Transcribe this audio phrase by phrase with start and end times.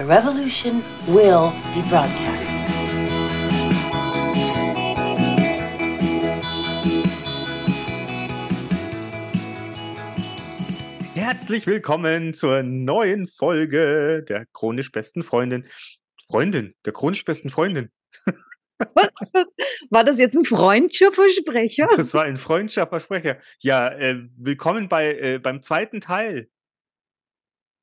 [0.00, 2.50] The revolution will be broadcast.
[11.14, 15.66] Herzlich willkommen zur neuen Folge der chronisch besten Freundin.
[16.28, 17.90] Freundin, der chronisch besten Freundin.
[19.90, 21.90] War das jetzt ein freundlicher Versprecher?
[21.94, 23.36] Das war ein freundlicher Versprecher.
[23.58, 26.48] Ja, äh, willkommen bei, äh, beim zweiten Teil.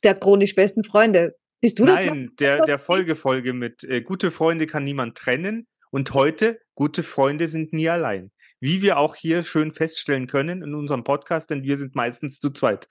[0.01, 1.35] Der chronisch besten Freunde.
[1.61, 5.67] Bist du Nein, der, der Folgefolge mit äh, Gute Freunde kann niemand trennen.
[5.89, 8.31] Und heute, gute Freunde sind nie allein.
[8.59, 12.49] Wie wir auch hier schön feststellen können in unserem Podcast, denn wir sind meistens zu
[12.51, 12.87] zweit.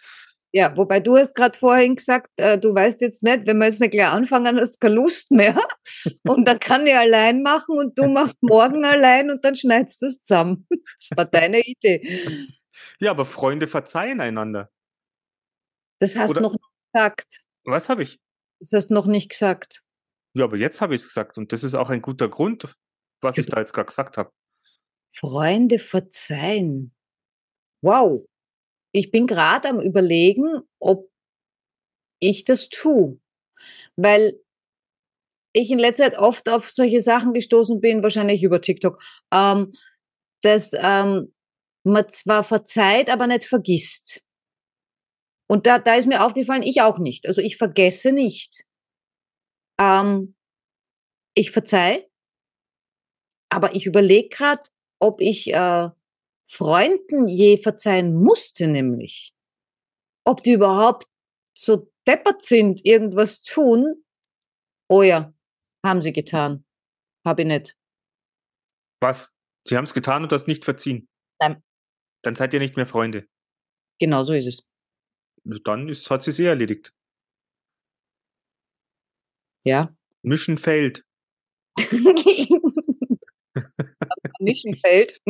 [0.52, 3.80] Ja, wobei du hast gerade vorhin gesagt, äh, du weißt jetzt nicht, wenn wir jetzt
[3.80, 5.60] nicht gleich anfangen, hast du keine Lust mehr.
[6.24, 10.06] Und dann kann ich allein machen und du machst morgen allein und dann schneidest du
[10.06, 10.66] es zusammen.
[10.98, 12.48] Das war deine Idee.
[12.98, 14.70] Ja, aber Freunde verzeihen einander.
[15.98, 17.42] Das hast du noch nicht gesagt.
[17.64, 18.18] Was habe ich?
[18.60, 19.82] Das hast du noch nicht gesagt.
[20.34, 22.74] Ja, aber jetzt habe ich es gesagt und das ist auch ein guter Grund,
[23.20, 24.30] was ich da jetzt gerade gesagt habe.
[25.14, 26.94] Freunde verzeihen.
[27.82, 28.26] Wow.
[28.92, 31.10] Ich bin gerade am Überlegen, ob
[32.20, 33.18] ich das tue.
[33.96, 34.38] Weil
[35.52, 39.72] ich in letzter Zeit oft auf solche Sachen gestoßen bin, wahrscheinlich über TikTok, ähm,
[40.42, 41.32] dass ähm,
[41.82, 44.22] man zwar verzeiht, aber nicht vergisst.
[45.48, 47.26] Und da, da ist mir aufgefallen, ich auch nicht.
[47.26, 48.64] Also ich vergesse nicht.
[49.78, 50.34] Ähm,
[51.34, 52.08] ich verzeih,
[53.50, 54.62] aber ich überlege gerade,
[54.98, 55.90] ob ich äh,
[56.48, 59.34] Freunden je verzeihen musste, nämlich.
[60.24, 61.06] Ob die überhaupt
[61.54, 64.04] so deppert sind, irgendwas tun.
[64.88, 65.34] Oh ja,
[65.84, 66.64] haben sie getan.
[67.24, 67.76] Habe ich nicht.
[69.00, 69.36] Was?
[69.66, 71.08] Sie haben es getan und das nicht verziehen?
[71.40, 71.62] Nein.
[72.22, 73.28] Dann seid ihr nicht mehr Freunde.
[73.98, 74.66] Genau so ist es.
[75.46, 76.92] Dann ist, hat sie sie erledigt.
[79.64, 79.94] Ja.
[80.22, 81.04] Mischen fällt.
[84.40, 85.20] Mischen fällt.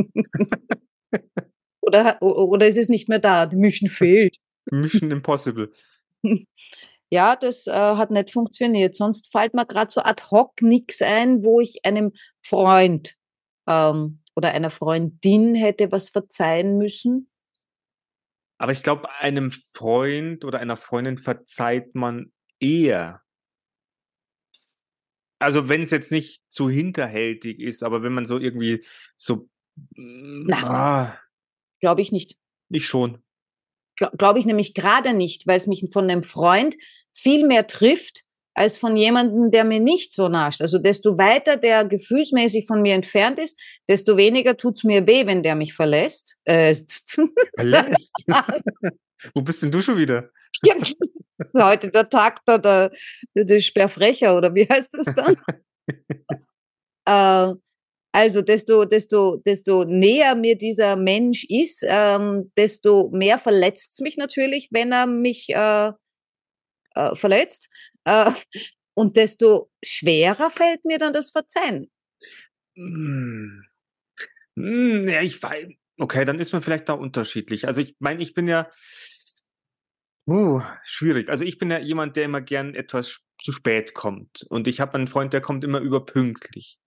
[1.80, 3.46] oder, oder ist es nicht mehr da?
[3.52, 4.36] Mischen fehlt.
[4.70, 5.72] Mission Impossible.
[7.08, 8.96] Ja, das äh, hat nicht funktioniert.
[8.96, 12.12] Sonst fällt mir gerade so ad hoc nichts ein, wo ich einem
[12.42, 13.14] Freund
[13.68, 17.30] ähm, oder einer Freundin hätte was verzeihen müssen.
[18.58, 23.22] Aber ich glaube, einem Freund oder einer Freundin verzeiht man eher.
[25.38, 28.84] Also wenn es jetzt nicht zu hinterhältig ist, aber wenn man so irgendwie
[29.16, 29.48] so
[29.94, 30.64] Nein.
[30.64, 31.18] Ah,
[31.80, 32.38] Glaube ich nicht.
[32.70, 33.22] Ich schon.
[33.96, 36.76] Glaube ich nämlich gerade nicht, weil es mich von einem Freund
[37.12, 38.24] viel mehr trifft,
[38.56, 40.62] als von jemandem, der mir nicht so nascht.
[40.62, 45.42] Also desto weiter der gefühlsmäßig von mir entfernt ist, desto weniger tut's mir weh, wenn
[45.42, 46.38] der mich verlässt.
[46.44, 46.74] Äh,
[47.58, 48.14] verlässt?
[49.34, 50.30] Wo bist denn du schon wieder?
[50.64, 50.74] Ja,
[51.62, 52.90] heute der Tag da, der,
[53.34, 55.36] der Sperrfrecher, oder wie heißt das dann?
[57.06, 57.54] äh,
[58.12, 64.16] also desto, desto, desto näher mir dieser Mensch ist, ähm, desto mehr verletzt es mich
[64.16, 65.92] natürlich, wenn er mich äh,
[66.94, 67.68] äh, verletzt.
[68.06, 68.30] Äh,
[68.94, 71.90] und desto schwerer fällt mir dann das Verzeihen.
[72.74, 73.64] Hm.
[74.56, 75.66] Hm, ja, ich weiß.
[75.98, 77.66] Okay, dann ist man vielleicht da unterschiedlich.
[77.66, 78.70] Also ich meine, ich bin ja
[80.26, 81.28] uh, schwierig.
[81.28, 84.46] Also ich bin ja jemand, der immer gern etwas zu spät kommt.
[84.48, 86.80] Und ich habe einen Freund, der kommt immer überpünktlich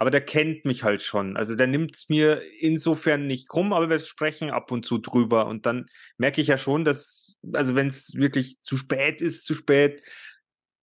[0.00, 1.36] aber der kennt mich halt schon.
[1.36, 5.44] Also der nimmt es mir insofern nicht krumm, aber wir sprechen ab und zu drüber.
[5.44, 9.52] Und dann merke ich ja schon, dass, also wenn es wirklich zu spät ist, zu
[9.52, 10.00] spät,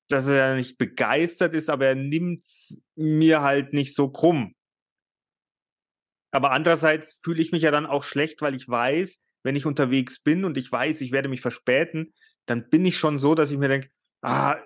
[0.08, 4.56] dass er nicht begeistert ist, aber er nimmt es mir halt nicht so krumm.
[6.32, 10.20] Aber andererseits fühle ich mich ja dann auch schlecht, weil ich weiß, wenn ich unterwegs
[10.20, 12.14] bin und ich weiß, ich werde mich verspäten,
[12.46, 13.90] dann bin ich schon so, dass ich mir denke,
[14.22, 14.58] ah,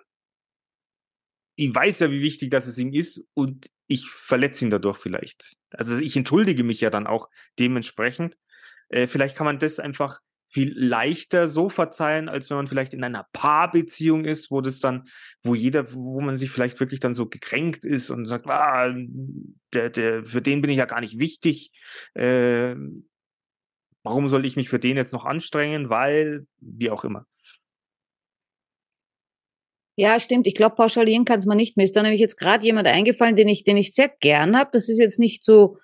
[1.56, 5.58] ich weiß ja, wie wichtig das es ihm ist und ich verletze ihn dadurch vielleicht.
[5.72, 7.30] Also ich entschuldige mich ja dann auch
[7.60, 8.38] dementsprechend.
[8.90, 13.04] Äh, vielleicht kann man das einfach viel leichter so verzeihen, als wenn man vielleicht in
[13.04, 15.08] einer Paarbeziehung ist, wo das dann,
[15.44, 18.94] wo jeder, wo man sich vielleicht wirklich dann so gekränkt ist und sagt, ah,
[19.74, 21.72] der, der, für den bin ich ja gar nicht wichtig.
[22.16, 22.76] Äh,
[24.04, 25.90] warum soll ich mich für den jetzt noch anstrengen?
[25.90, 27.26] Weil, wie auch immer.
[29.96, 30.48] Ja, stimmt.
[30.48, 31.78] Ich glaube, pauschalieren kann es man nicht.
[31.78, 34.72] Mir ist da nämlich jetzt gerade jemand eingefallen, den ich, den ich sehr gern habe.
[34.74, 35.78] Das ist jetzt nicht so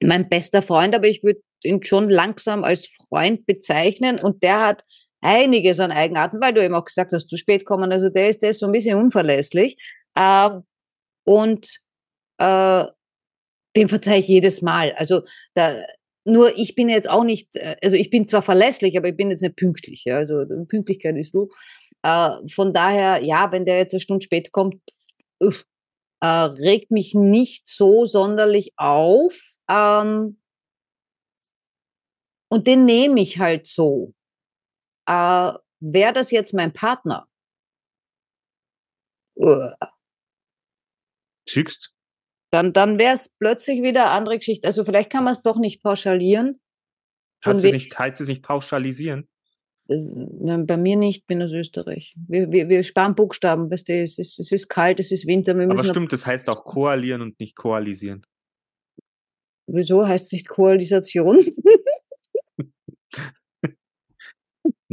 [0.00, 4.18] mein bester Freund, aber ich würde ihn schon langsam als Freund bezeichnen.
[4.18, 4.84] Und der hat
[5.20, 7.92] einiges an Eigenarten, weil du eben auch gesagt hast, zu spät kommen.
[7.92, 9.76] Also der ist, der ist so ein bisschen unverlässlich.
[10.14, 10.50] Äh,
[11.24, 11.78] und
[12.38, 12.84] äh,
[13.76, 14.92] dem verzeihe ich jedes Mal.
[14.96, 15.22] Also
[15.54, 15.82] da,
[16.24, 19.30] nur ich bin jetzt auch nicht, äh, also ich bin zwar verlässlich, aber ich bin
[19.30, 20.04] jetzt nicht pünktlich.
[20.04, 20.16] Ja?
[20.16, 21.48] Also Pünktlichkeit ist du.
[22.02, 24.76] Äh, von daher, ja, wenn der jetzt eine Stunde spät kommt,
[25.40, 25.64] uff,
[26.20, 29.56] äh, regt mich nicht so sonderlich auf.
[29.68, 30.38] Ähm,
[32.52, 34.14] und den nehme ich halt so.
[35.06, 37.26] Äh, Wäre das jetzt mein Partner?
[39.34, 39.70] Uh,
[41.48, 41.92] Siehst?
[42.52, 44.68] dann, dann wäre es plötzlich wieder eine andere Geschichte.
[44.68, 46.60] Also vielleicht kann man es doch nicht pauschalieren.
[47.44, 49.28] Heißt es nicht, heißt es nicht pauschalisieren?
[49.88, 52.14] Bei mir nicht, bin aus Österreich.
[52.28, 55.52] Wir, wir, wir sparen Buchstaben, weißt du, es ist, es ist kalt, es ist Winter,
[55.54, 58.24] Aber stimmt, das heißt auch koalieren und nicht koalisieren.
[59.66, 61.46] Wieso heißt es nicht Koalisation?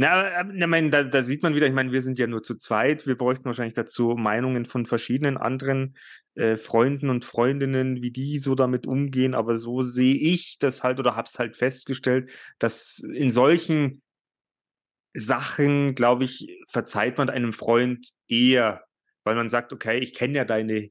[0.00, 2.54] Na, ich meine, da, da sieht man wieder, ich meine, wir sind ja nur zu
[2.54, 3.06] zweit.
[3.06, 5.94] Wir bräuchten wahrscheinlich dazu Meinungen von verschiedenen anderen
[6.36, 9.34] äh, Freunden und Freundinnen, wie die so damit umgehen.
[9.34, 14.00] Aber so sehe ich das halt oder habe es halt festgestellt, dass in solchen
[15.12, 18.86] Sachen, glaube ich, verzeiht man einem Freund eher,
[19.24, 20.88] weil man sagt, okay, ich kenne ja deine,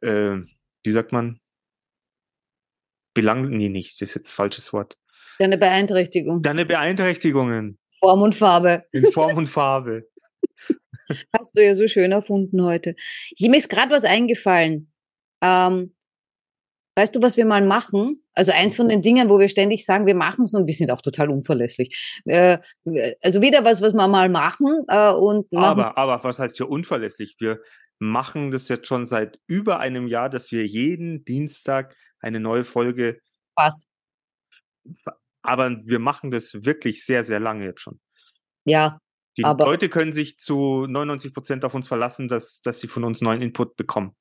[0.00, 0.36] äh,
[0.82, 1.38] wie sagt man,
[3.14, 4.98] Belang, nee, nicht, das ist jetzt falsches Wort.
[5.38, 6.42] Deine Beeinträchtigung.
[6.42, 8.84] Deine Beeinträchtigungen Form und Farbe.
[8.92, 10.08] in Form und Farbe.
[11.36, 12.94] Hast du ja so schön erfunden heute.
[13.36, 14.92] Ich, mir ist gerade was eingefallen.
[15.42, 15.94] Ähm,
[16.96, 18.22] weißt du, was wir mal machen?
[18.34, 20.90] Also eins von den Dingen, wo wir ständig sagen, wir machen es und wir sind
[20.90, 22.20] auch total unverlässlich.
[22.24, 22.58] Äh,
[23.22, 27.36] also wieder was, was wir mal machen äh, und Aber, aber was heißt hier unverlässlich?
[27.38, 27.60] Wir
[27.98, 33.20] machen das jetzt schon seit über einem Jahr, dass wir jeden Dienstag eine neue Folge,
[33.58, 33.86] fast.
[35.48, 37.98] Aber wir machen das wirklich sehr, sehr lange jetzt schon.
[38.64, 38.98] Ja,
[39.36, 43.04] Die Aber- Leute können sich zu 99 Prozent auf uns verlassen, dass, dass sie von
[43.04, 44.16] uns neuen Input bekommen.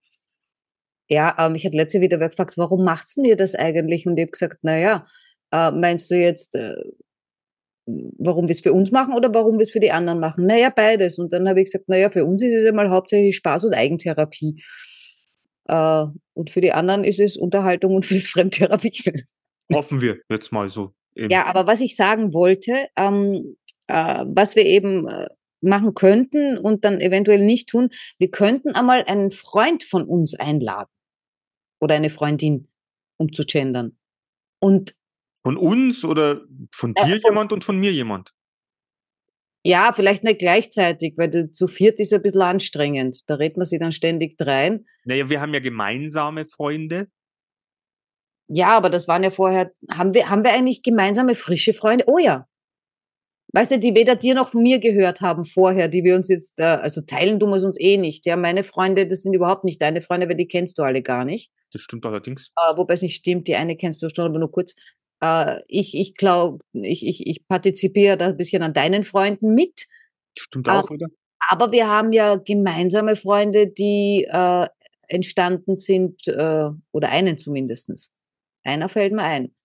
[1.10, 4.06] ja, ähm, ich hatte letzte wieder gefragt, warum macht's denn ihr das eigentlich?
[4.06, 5.06] Und ich habe gesagt, na ja,
[5.52, 6.76] äh, meinst du jetzt, äh,
[7.86, 10.46] warum wir es für uns machen oder warum wir es für die anderen machen?
[10.46, 11.18] Naja, beides.
[11.18, 14.62] Und dann habe ich gesagt, naja, für uns ist es einmal hauptsächlich Spaß und Eigentherapie.
[15.66, 18.92] Äh, und für die anderen ist es Unterhaltung und für das Fremdtherapie.
[19.74, 20.94] Hoffen wir jetzt mal so.
[21.18, 21.32] Eben.
[21.32, 25.28] Ja, aber was ich sagen wollte, ähm, äh, was wir eben äh,
[25.62, 30.92] machen könnten und dann eventuell nicht tun, wir könnten einmal einen Freund von uns einladen
[31.82, 32.68] oder eine Freundin,
[33.18, 33.98] um zu gendern.
[34.60, 34.96] Und
[35.42, 36.42] Von uns oder
[36.74, 38.34] von Äh, dir von- jemand und von mir jemand?
[39.66, 43.30] ja, vielleicht nicht gleichzeitig, weil zu viert ist ein bisschen anstrengend.
[43.30, 44.86] Da redet man sich dann ständig drein.
[45.04, 47.08] Naja, wir haben ja gemeinsame Freunde.
[48.48, 52.06] Ja, aber das waren ja vorher, haben wir, haben wir eigentlich gemeinsame frische Freunde?
[52.08, 52.48] Oh ja.
[53.54, 56.64] Weißt du, die weder dir noch mir gehört haben vorher, die wir uns jetzt, äh,
[56.64, 58.26] also teilen tun wir es uns eh nicht.
[58.26, 61.24] Ja, meine Freunde, das sind überhaupt nicht deine Freunde, weil die kennst du alle gar
[61.26, 61.50] nicht.
[61.72, 62.52] Das stimmt allerdings.
[62.58, 64.76] Äh, wobei es nicht stimmt, die eine kennst du schon, aber nur kurz.
[65.22, 69.88] Äh, ich ich glaube, ich, ich, ich partizipiere da ein bisschen an deinen Freunden mit.
[70.38, 70.82] Stimmt Ah.
[70.82, 71.08] auch wieder.
[71.40, 74.68] Aber wir haben ja gemeinsame Freunde, die äh,
[75.08, 78.12] entstanden sind, äh, oder einen zumindestens.
[78.68, 79.56] Einer fällt mir ein,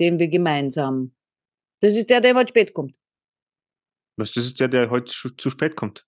[0.00, 1.14] den wir gemeinsam.
[1.82, 2.96] Das ist der, der immer spät kommt.
[4.16, 6.06] Was, das ist der, der heute zu, zu spät kommt.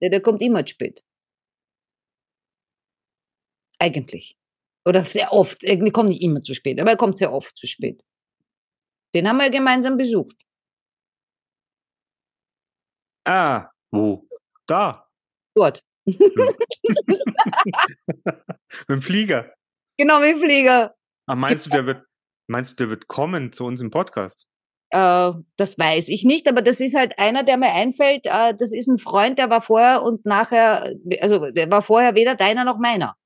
[0.00, 1.04] Der, der kommt immer spät.
[3.78, 4.38] Eigentlich.
[4.86, 5.62] Oder sehr oft.
[5.64, 8.02] Er kommt nicht immer zu spät, aber er kommt sehr oft zu spät.
[9.14, 10.42] Den haben wir gemeinsam besucht.
[13.26, 14.26] Ah, wo?
[14.66, 15.10] Da.
[15.54, 15.84] Dort.
[16.06, 16.18] Mit
[18.88, 19.54] dem Flieger.
[19.98, 20.96] Genau wie Flieger.
[21.32, 22.04] Ah, meinst du, der wird,
[22.46, 24.46] meinst du, der wird kommen zu uns im Podcast?
[24.90, 28.26] Äh, das weiß ich nicht, aber das ist halt einer, der mir einfällt.
[28.26, 32.34] Äh, das ist ein Freund, der war vorher und nachher, also der war vorher weder
[32.34, 33.16] deiner noch meiner.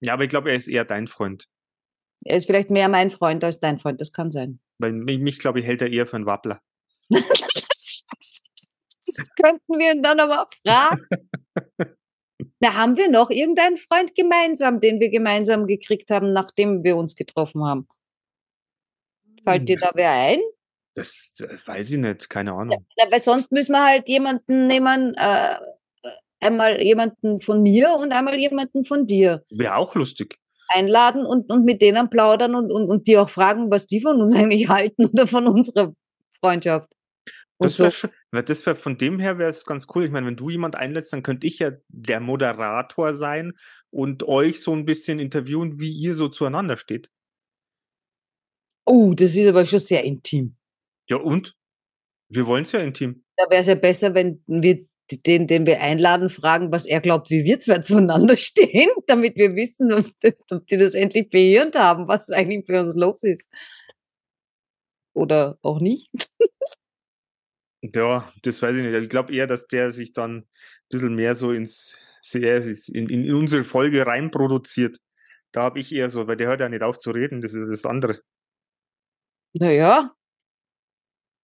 [0.00, 1.46] Ja, aber ich glaube, er ist eher dein Freund.
[2.24, 4.58] Er ist vielleicht mehr mein Freund als dein Freund, das kann sein.
[4.78, 6.60] Weil mich, mich glaube ich, hält er eher für einen Wappler.
[9.16, 11.04] Das könnten wir ihn dann aber fragen.
[12.60, 17.14] Da haben wir noch irgendeinen Freund gemeinsam, den wir gemeinsam gekriegt haben, nachdem wir uns
[17.14, 17.88] getroffen haben.
[19.42, 20.40] Fällt dir da wer ein?
[20.94, 22.84] Das äh, weiß ich nicht, keine Ahnung.
[22.96, 25.56] Ja, weil sonst müssen wir halt jemanden nehmen, äh,
[26.40, 30.38] einmal jemanden von mir und einmal jemanden von dir Wäre auch lustig.
[30.68, 34.20] einladen und, und mit denen plaudern und, und, und die auch fragen, was die von
[34.20, 35.94] uns eigentlich halten oder von unserer
[36.40, 36.92] Freundschaft.
[37.60, 38.08] Das wäre so.
[38.30, 40.04] das wäre von dem her wäre es ganz cool.
[40.04, 43.52] Ich meine, wenn du jemand einlädst, dann könnte ich ja der Moderator sein
[43.90, 47.10] und euch so ein bisschen interviewen, wie ihr so zueinander steht.
[48.86, 50.56] Oh, das ist aber schon sehr intim.
[51.08, 51.54] Ja, und?
[52.28, 53.24] Wir wollen es ja intim.
[53.36, 54.86] Da wäre es ja besser, wenn wir
[55.26, 59.54] den, den wir einladen, fragen, was er glaubt, wie wir zwei zueinander stehen, damit wir
[59.54, 60.06] wissen, ob,
[60.50, 63.52] ob die das endlich behirnt haben, was eigentlich für uns los ist.
[65.12, 66.10] Oder auch nicht.
[67.82, 68.94] Ja, das weiß ich nicht.
[68.94, 70.48] Ich glaube eher, dass der sich dann ein
[70.88, 74.98] bisschen mehr so ins sehr in, in unsere Folge reinproduziert.
[75.52, 77.68] Da habe ich eher so, weil der hört ja nicht auf zu reden, das ist
[77.68, 78.20] das andere.
[79.52, 80.14] Naja.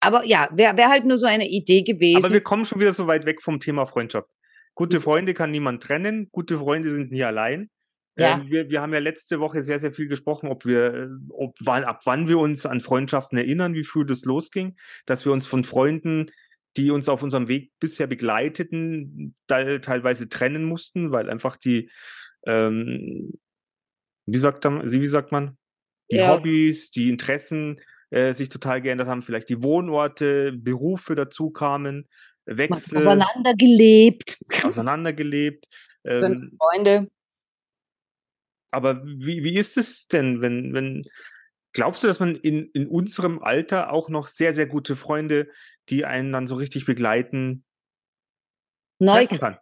[0.00, 2.22] Aber ja, wäre wär halt nur so eine Idee gewesen.
[2.22, 4.28] Aber wir kommen schon wieder so weit weg vom Thema Freundschaft.
[4.74, 7.70] Gute Freunde kann niemand trennen, gute Freunde sind nie allein.
[8.16, 8.38] Ja.
[8.38, 11.84] Ähm, wir, wir haben ja letzte Woche sehr, sehr viel gesprochen, ob wir, ob wann,
[11.84, 15.64] ab wann wir uns an Freundschaften erinnern, wie früh das losging, dass wir uns von
[15.64, 16.26] Freunden,
[16.76, 21.90] die uns auf unserem Weg bisher begleiteten, te- teilweise trennen mussten, weil einfach die,
[22.46, 23.32] ähm,
[24.26, 25.56] wie sagt man, wie sagt man,
[26.10, 26.28] die Ja.
[26.34, 27.80] Hobbys, die Interessen
[28.10, 32.06] äh, sich total geändert haben, vielleicht die Wohnorte, Berufe dazu kamen,
[32.46, 34.38] Wechsel, aufeinander gelebt.
[34.62, 35.66] auseinandergelebt.
[36.08, 37.10] Ähm, Freunde.
[38.76, 41.02] Aber wie, wie ist es denn, wenn, wenn,
[41.72, 45.48] glaubst du, dass man in, in unserem Alter auch noch sehr, sehr gute Freunde,
[45.88, 47.64] die einen dann so richtig begleiten,
[48.98, 49.56] Neu, kann?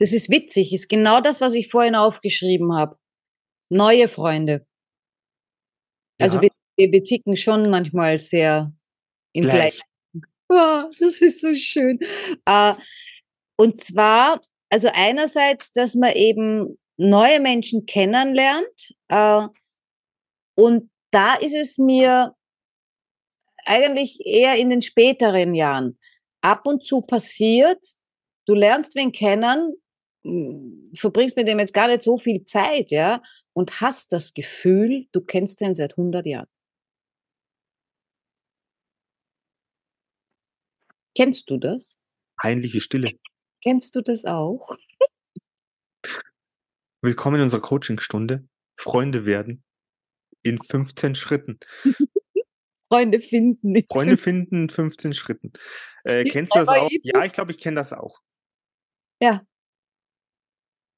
[0.00, 2.98] das ist witzig, ist genau das, was ich vorhin aufgeschrieben habe.
[3.70, 4.66] Neue Freunde.
[6.20, 6.42] Also Ja.
[6.42, 8.72] wir, wir, wir ticken schon manchmal sehr
[9.34, 9.80] im Gleich.
[9.80, 9.82] Gleichen.
[10.48, 12.00] Oh, das ist so schön.
[12.44, 12.74] Äh,
[13.56, 18.94] und zwar, also einerseits, dass man eben neue Menschen kennenlernt.
[19.08, 19.48] Äh,
[20.54, 22.34] und da ist es mir
[23.64, 25.98] eigentlich eher in den späteren Jahren
[26.40, 27.80] ab und zu passiert,
[28.46, 29.74] du lernst wen kennen,
[30.24, 33.20] m, verbringst mit dem jetzt gar nicht so viel Zeit, ja,
[33.52, 36.48] und hast das Gefühl, du kennst den seit 100 Jahren.
[41.16, 41.98] Kennst du das?
[42.38, 43.10] Peinliche Stille.
[43.62, 44.76] Kennst du das auch?
[47.02, 48.48] Willkommen in unserer Coachingstunde.
[48.78, 49.62] Freunde werden
[50.42, 51.58] in 15 Schritten.
[52.90, 53.76] Freunde finden.
[53.90, 55.52] Freunde finden in 15 Schritten.
[56.04, 56.90] Äh, kennst du das auch?
[57.02, 58.20] Ja, ich glaube, ich kenne das auch.
[59.20, 59.42] Ja.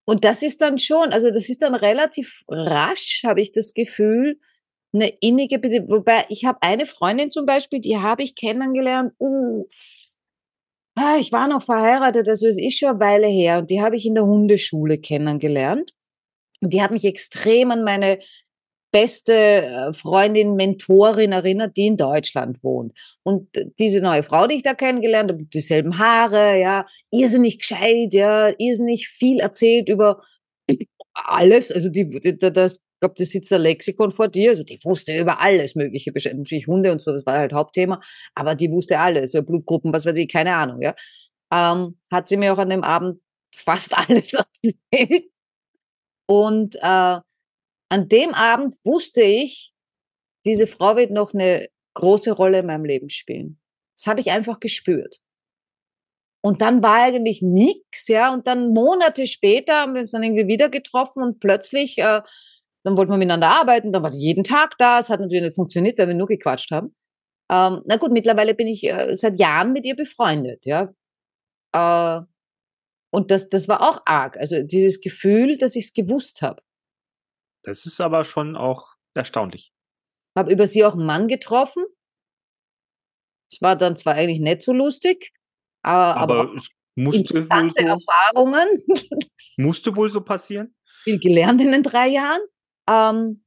[0.07, 4.39] Und das ist dann schon, also das ist dann relativ rasch, habe ich das Gefühl,
[4.95, 5.91] eine innige Beziehung.
[5.91, 9.13] Wobei ich habe eine Freundin zum Beispiel, die habe ich kennengelernt.
[9.19, 9.67] Uh,
[10.99, 13.59] ah, ich war noch verheiratet, also es ist schon eine Weile her.
[13.59, 15.93] Und die habe ich in der Hundeschule kennengelernt.
[16.61, 18.19] Und die hat mich extrem an meine
[18.91, 22.93] beste äh, Freundin, Mentorin erinnert, die in Deutschland wohnt.
[23.23, 28.53] Und diese neue Frau, die ich da kennengelernt habe, dieselben Haare, ja, irrsinnig gescheit, ja,
[28.59, 30.23] irrsinnig viel erzählt über
[31.13, 31.71] alles.
[31.71, 35.41] Also die, das, ich glaube, das sitzt der Lexikon vor dir, also die wusste über
[35.41, 36.37] alles Mögliche, Bescheid.
[36.37, 38.01] natürlich Hunde und so, das war halt Hauptthema,
[38.35, 40.97] aber die wusste alles, so Blutgruppen, was weiß ich, keine Ahnung, ja.
[41.53, 43.21] Ähm, hat sie mir auch an dem Abend
[43.57, 45.31] fast alles erzählt.
[46.29, 47.21] Und äh,
[47.91, 49.73] an dem Abend wusste ich,
[50.45, 53.61] diese Frau wird noch eine große Rolle in meinem Leben spielen.
[53.97, 55.21] Das habe ich einfach gespürt.
[56.43, 58.35] Und dann war eigentlich nix, ja.
[58.35, 62.23] Und dann Monate später haben wir uns dann irgendwie wieder getroffen und plötzlich, äh,
[62.85, 64.99] dann wollten wir miteinander arbeiten, dann war die jeden Tag da.
[64.99, 66.95] Es hat natürlich nicht funktioniert, weil wir nur gequatscht haben.
[67.51, 70.93] Ähm, na gut, mittlerweile bin ich äh, seit Jahren mit ihr befreundet, ja.
[71.73, 72.23] Äh,
[73.11, 74.37] und das, das war auch arg.
[74.37, 76.63] Also dieses Gefühl, dass ich es gewusst habe.
[77.65, 79.73] Das ist aber schon auch erstaunlich.
[80.37, 81.85] Habe über sie auch einen Mann getroffen.
[83.51, 85.33] Es war dann zwar eigentlich nicht so lustig,
[85.83, 88.85] aber, aber, Aber es musste wohl, so, Erfahrungen,
[89.57, 90.75] musste wohl so passieren.
[91.03, 92.41] viel gelernt in den drei Jahren.
[92.89, 93.45] Ähm,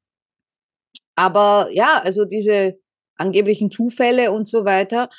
[1.16, 2.80] aber ja, also diese
[3.16, 5.10] angeblichen Zufälle und so weiter.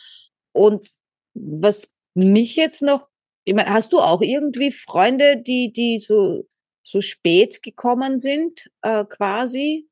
[0.53, 0.89] Und
[1.35, 3.09] was mich jetzt noch,
[3.45, 6.49] ich meine, hast du auch irgendwie Freunde, die, die so,
[6.85, 9.89] so spät gekommen sind, äh, quasi?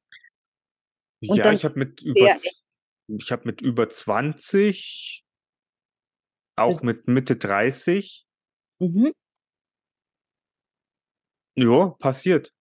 [1.22, 2.64] Und ja, ich habe mit über, z-
[3.08, 5.24] ich habe mit über 20,
[6.56, 8.26] auch Das- mit Mitte 30,
[8.80, 9.12] Mhm.
[11.56, 12.52] ja, passiert.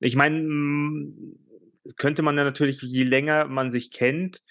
[0.00, 1.38] Ich meine, mm,
[1.96, 4.42] könnte man ja natürlich, je länger man sich kennt,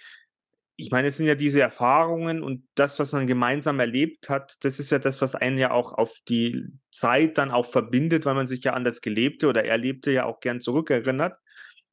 [0.77, 4.79] ich meine, es sind ja diese Erfahrungen und das, was man gemeinsam erlebt hat, das
[4.79, 8.47] ist ja das, was einen ja auch auf die Zeit dann auch verbindet, weil man
[8.47, 11.37] sich ja an das Gelebte oder Erlebte ja auch gern zurückerinnert.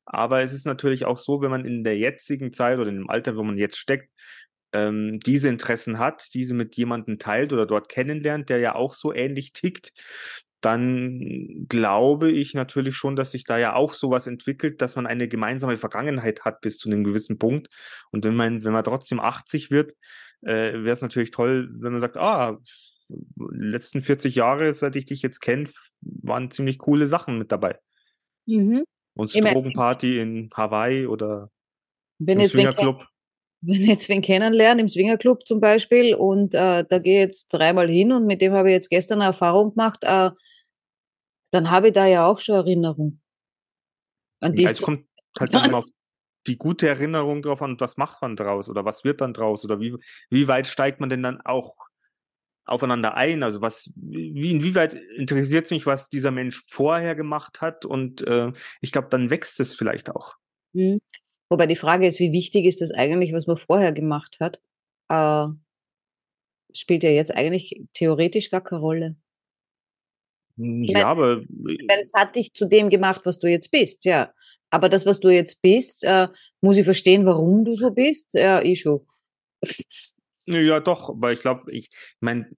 [0.04, 3.10] Aber es ist natürlich auch so, wenn man in der jetzigen Zeit oder in dem
[3.10, 4.10] Alter, wo man jetzt steckt,
[4.72, 9.12] ähm, diese Interessen hat, diese mit jemandem teilt oder dort kennenlernt, der ja auch so
[9.12, 9.92] ähnlich tickt,
[10.64, 15.28] dann glaube ich natürlich schon, dass sich da ja auch sowas entwickelt, dass man eine
[15.28, 17.68] gemeinsame Vergangenheit hat bis zu einem gewissen Punkt.
[18.10, 19.92] Und wenn man, wenn man trotzdem 80 wird,
[20.42, 22.58] äh, wäre es natürlich toll, wenn man sagt, ah,
[23.08, 25.68] die letzten 40 Jahre, seit ich dich jetzt kenne,
[26.00, 27.78] waren ziemlich coole Sachen mit dabei.
[28.46, 28.84] Mhm.
[29.14, 31.50] Mein- Drogenparty in Hawaii oder
[32.18, 33.04] Wenn im Swingerclub.
[33.60, 37.48] wenn ich jetzt wen kennenlerne, im Swingerclub zum Beispiel, und äh, da gehe ich jetzt
[37.48, 40.30] dreimal hin und mit dem habe ich jetzt gestern eine Erfahrung gemacht, äh,
[41.52, 43.20] dann habe ich da ja auch schon Erinnerung.
[44.40, 45.04] An die ja, es kommt
[45.38, 45.86] halt dann auf
[46.46, 49.78] die gute Erinnerung drauf an, was macht man draus oder was wird dann draus oder
[49.78, 49.94] wie,
[50.30, 51.76] wie weit steigt man denn dann auch
[52.64, 53.42] aufeinander ein?
[53.42, 57.84] Also was, wie, inwieweit interessiert mich, was dieser Mensch vorher gemacht hat?
[57.84, 60.34] Und äh, ich glaube, dann wächst es vielleicht auch.
[60.72, 60.98] Mhm.
[61.48, 64.60] Wobei die Frage ist, wie wichtig ist das eigentlich, was man vorher gemacht hat?
[65.10, 65.48] Äh,
[66.74, 69.16] spielt ja jetzt eigentlich theoretisch gar keine Rolle.
[70.56, 71.36] Hm, ich ja, mein, aber.
[71.38, 74.32] Weil es hat dich zu dem gemacht, was du jetzt bist, ja.
[74.70, 76.28] Aber das, was du jetzt bist, äh,
[76.60, 78.34] muss ich verstehen, warum du so bist?
[78.34, 79.06] Ja, ich schon.
[80.46, 81.90] Ja, doch, aber ich glaube, ich
[82.20, 82.50] meine,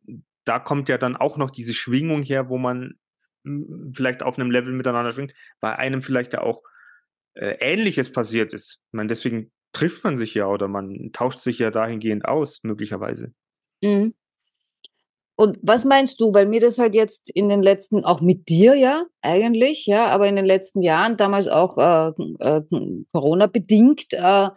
[0.44, 2.94] da kommt ja dann auch noch diese Schwingung her, wo man
[3.44, 6.62] hm, vielleicht auf einem Level miteinander schwingt, bei einem vielleicht ja auch
[7.34, 8.78] äh, Ähnliches passiert ist.
[8.86, 13.34] Ich meine, deswegen trifft man sich ja oder man tauscht sich ja dahingehend aus, möglicherweise.
[13.82, 14.14] Mhm.
[15.36, 18.74] Und was meinst du, weil mir das halt jetzt in den letzten, auch mit dir
[18.74, 22.62] ja eigentlich, ja, aber in den letzten Jahren, damals auch äh, äh,
[23.12, 24.48] Corona bedingt, äh,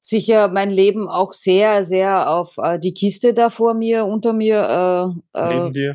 [0.00, 5.14] sicher mein Leben auch sehr, sehr auf äh, die Kiste da vor mir, unter mir
[5.34, 5.94] äh, äh,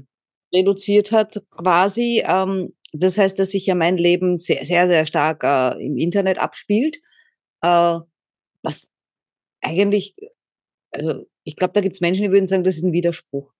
[0.54, 2.24] reduziert hat, quasi.
[2.26, 6.40] Ähm, das heißt, dass sich ja mein Leben sehr, sehr, sehr stark äh, im Internet
[6.40, 6.98] abspielt.
[7.62, 8.00] Äh,
[8.62, 8.92] was
[9.62, 10.16] eigentlich,
[10.92, 13.52] also ich glaube, da gibt es Menschen, die würden sagen, das ist ein Widerspruch.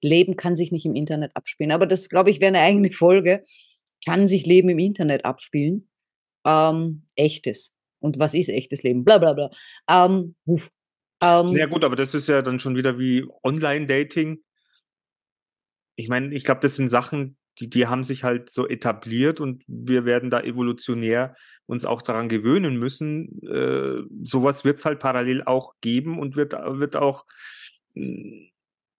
[0.00, 1.72] Leben kann sich nicht im Internet abspielen.
[1.72, 3.42] Aber das, glaube ich, wäre eine eigene Folge.
[4.04, 5.90] Kann sich Leben im Internet abspielen?
[6.44, 9.50] Ähm, echtes und was ist echtes Leben, bla bla bla.
[9.88, 10.36] Ähm,
[11.20, 14.42] ähm, ja gut, aber das ist ja dann schon wieder wie Online-Dating.
[15.96, 19.64] Ich meine, ich glaube, das sind Sachen, die, die haben sich halt so etabliert und
[19.66, 21.34] wir werden da evolutionär
[21.66, 23.42] uns auch daran gewöhnen müssen.
[23.42, 27.24] Äh, sowas wird es halt parallel auch geben und wird, wird auch,
[27.94, 28.50] hm,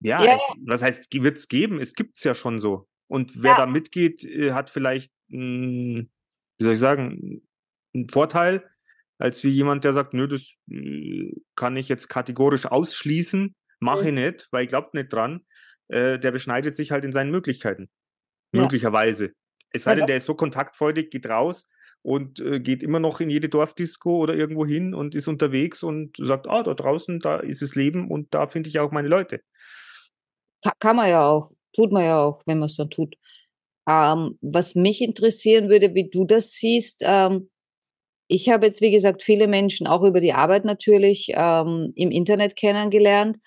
[0.02, 0.36] ja, ja.
[0.36, 1.80] Es, was heißt, wird es geben?
[1.80, 2.88] Es gibt es ja schon so.
[3.08, 3.58] Und wer ja.
[3.58, 6.10] da mitgeht, äh, hat vielleicht, mh, hm,
[6.58, 7.42] wie soll ich sagen,
[7.94, 8.64] einen Vorteil,
[9.18, 14.14] als wie jemand, der sagt, nö, das äh, kann ich jetzt kategorisch ausschließen, mache ich
[14.14, 15.46] nicht, weil ich glaube nicht dran.
[15.88, 17.90] Äh, der beschneidet sich halt in seinen Möglichkeiten.
[18.52, 19.32] Möglicherweise.
[19.72, 21.68] Es sei denn, der ist so kontaktfreudig, geht raus
[22.02, 26.18] und äh, geht immer noch in jede Dorfdisco oder irgendwo hin und ist unterwegs und
[26.18, 29.42] sagt, ah, da draußen, da ist es Leben und da finde ich auch meine Leute.
[30.80, 33.16] Kann man ja auch, tut man ja auch, wenn man es dann tut.
[33.88, 37.50] Ähm, was mich interessieren würde, wie du das siehst, ähm,
[38.32, 42.56] ich habe jetzt, wie gesagt, viele Menschen auch über die Arbeit natürlich ähm, im Internet
[42.56, 43.38] kennengelernt,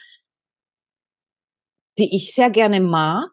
[1.99, 3.31] die ich sehr gerne mag,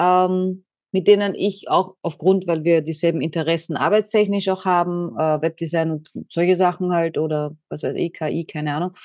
[0.00, 5.90] ähm, mit denen ich auch aufgrund, weil wir dieselben Interessen arbeitstechnisch auch haben, äh, Webdesign
[5.92, 8.96] und solche Sachen halt oder was weiß ich, KI, keine Ahnung,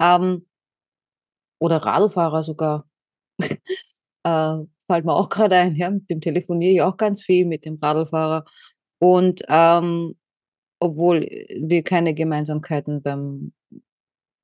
[0.00, 0.46] ähm,
[1.60, 2.88] oder Radlfahrer sogar.
[3.40, 4.56] äh,
[4.90, 7.78] fällt mir auch gerade ein, ja, mit dem telefoniere ich auch ganz viel mit dem
[7.80, 8.44] Radlfahrer.
[9.00, 10.16] Und ähm,
[10.80, 13.52] obwohl wir keine Gemeinsamkeiten beim,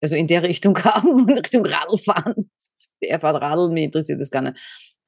[0.02, 2.50] also in der Richtung haben, Richtung Radlfahren.
[3.00, 4.58] Er fährt Radl, mir interessiert das gar nicht.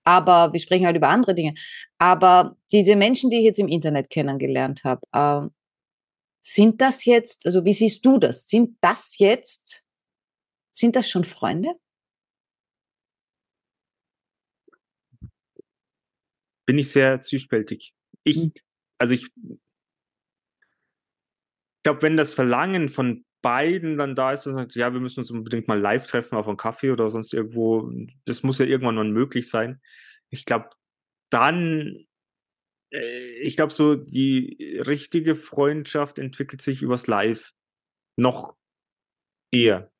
[0.07, 1.55] Aber wir sprechen halt über andere Dinge.
[1.99, 5.49] Aber diese Menschen, die ich jetzt im Internet kennengelernt habe, äh,
[6.41, 8.47] sind das jetzt, also wie siehst du das?
[8.47, 9.85] Sind das jetzt,
[10.71, 11.75] sind das schon Freunde?
[16.67, 17.93] Bin ich sehr zwiespältig.
[18.23, 18.53] Ich, hm.
[18.99, 19.27] also ich
[21.83, 25.31] glaube, wenn das Verlangen von beiden dann da ist, dann sagt, ja, wir müssen uns
[25.31, 27.89] unbedingt mal live treffen auf einen Kaffee oder sonst irgendwo,
[28.25, 29.81] das muss ja irgendwann mal möglich sein.
[30.31, 30.71] Ich glaube,
[31.31, 32.07] dann,
[32.91, 37.53] äh, ich glaube, so die richtige Freundschaft entwickelt sich übers Live
[38.17, 38.57] noch
[39.53, 39.93] eher.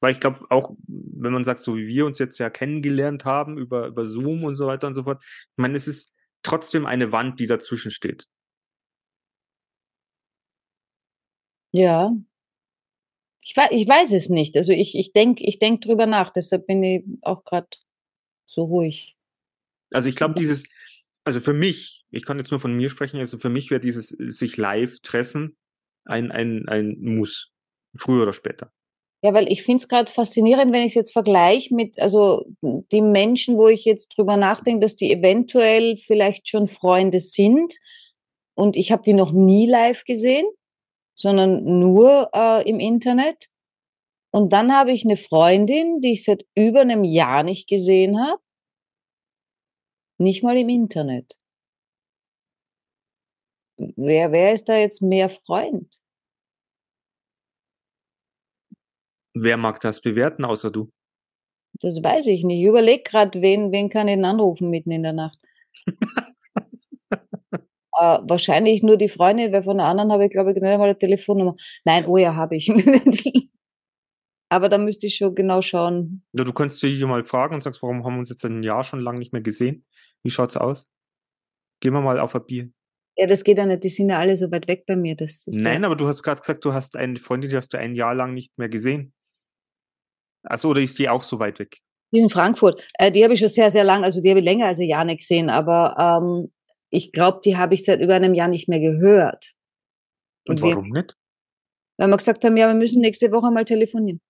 [0.00, 3.58] Weil ich glaube, auch wenn man sagt, so wie wir uns jetzt ja kennengelernt haben
[3.58, 7.10] über, über Zoom und so weiter und so fort, ich meine, es ist trotzdem eine
[7.10, 8.28] Wand, die dazwischen steht.
[11.72, 12.12] Ja.
[13.42, 14.56] Ich wei ich weiß es nicht.
[14.56, 17.68] Also, ich ich denke ich denke drüber nach, deshalb bin ich auch gerade
[18.46, 19.16] so ruhig.
[19.92, 20.64] Also, ich glaube, dieses
[21.24, 24.08] also, für mich ich kann jetzt nur von mir sprechen, also, für mich wäre dieses
[24.08, 25.56] sich live treffen
[26.04, 27.52] ein ein ein Muss,
[27.96, 28.72] früher oder später.
[29.22, 33.56] Ja, weil ich finde es gerade faszinierend, wenn ich's jetzt vergleiche mit also, die Menschen,
[33.58, 37.74] wo ich jetzt drüber nachdenke, dass die eventuell vielleicht schon Freunde sind
[38.54, 40.46] und ich habe die noch nie live gesehen
[41.16, 43.48] sondern nur äh, im Internet.
[44.32, 48.40] Und dann habe ich eine Freundin, die ich seit über einem Jahr nicht gesehen habe.
[50.18, 51.38] Nicht mal im Internet.
[53.78, 55.88] Wer, wer ist da jetzt mehr Freund?
[59.34, 60.90] Wer mag das bewerten, außer du?
[61.80, 62.60] Das weiß ich nicht.
[62.60, 65.38] Ich überlege gerade, wen, wen kann ich denn anrufen mitten in der Nacht?
[67.98, 70.88] äh, wahrscheinlich nur die Freundin, weil von der anderen habe ich, glaube ich, nicht einmal
[70.88, 71.54] eine Telefonnummer.
[71.84, 72.68] Nein, oh ja, habe ich.
[74.48, 76.24] Aber da müsste ich schon genau schauen.
[76.32, 78.84] Ja, du könntest dich mal fragen und sagst, warum haben wir uns jetzt ein Jahr
[78.84, 79.84] schon lange nicht mehr gesehen?
[80.22, 80.88] Wie schaut's aus?
[81.80, 82.70] Gehen wir mal auf ein Bier.
[83.16, 83.82] Ja, das geht ja nicht.
[83.82, 85.16] Die sind ja alle so weit weg bei mir.
[85.16, 87.72] Das ist Nein, ja, aber du hast gerade gesagt, du hast eine Freundin, die hast
[87.72, 89.14] du ein Jahr lang nicht mehr gesehen.
[90.44, 91.80] Achso, oder ist die auch so weit weg?
[92.12, 92.86] die ist in Frankfurt.
[92.98, 94.88] Äh, die habe ich schon sehr, sehr lang, also die habe ich länger als ein
[94.88, 95.50] Jahr nicht gesehen.
[95.50, 96.52] Aber ähm,
[96.96, 99.52] ich glaube, die habe ich seit über einem Jahr nicht mehr gehört.
[100.48, 101.16] Und, wir, warum nicht?
[101.98, 104.20] weil wir gesagt haben, ja, wir müssen nächste Woche mal telefonieren.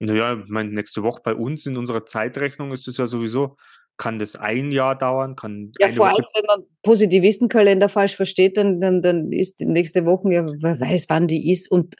[0.00, 3.56] Naja, ich meine, nächste Woche bei uns in unserer Zeitrechnung ist es ja sowieso,
[3.96, 8.56] kann das ein Jahr dauern, kann Ja, vor Woche allem, wenn man Positivistenkalender falsch versteht,
[8.56, 11.68] dann, dann, dann ist die nächste Woche, ja, wer weiß, wann die ist.
[11.68, 11.96] Und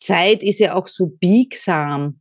[0.00, 2.20] Zeit ist ja auch so biegsam.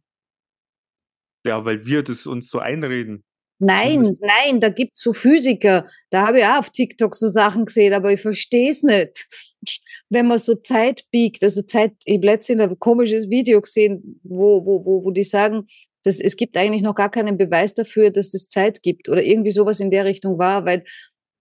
[1.46, 3.24] Ja, weil wir das uns so einreden.
[3.60, 5.86] Nein, nein, da gibt's so Physiker.
[6.12, 9.28] Da habe ich auch auf TikTok so Sachen gesehen, aber ich verstehe es nicht.
[10.10, 14.66] Wenn man so Zeit biegt, also Zeit, ich habe letztens ein komisches Video gesehen, wo,
[14.66, 15.68] wo, wo, wo die sagen,
[16.04, 19.52] dass es gibt eigentlich noch gar keinen Beweis dafür, dass es Zeit gibt oder irgendwie
[19.52, 20.86] sowas in der Richtung war, weil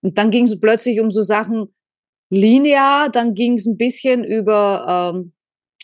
[0.02, 1.74] und dann ging es plötzlich um so Sachen
[2.30, 5.32] linear, dann ging es ein bisschen über ähm,